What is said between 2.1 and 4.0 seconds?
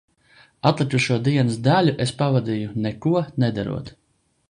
pavadīju neko nedarot.